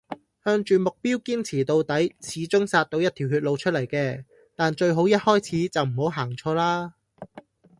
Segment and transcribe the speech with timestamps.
[0.43, 6.95] 向住目標堅持到底，始終殺到一條血路出黎嘅，但最好一開始就唔好行錯啦